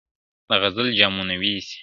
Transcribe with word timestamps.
دغزل 0.49 0.87
جامونه 0.97 1.35
وېسي, 1.41 1.77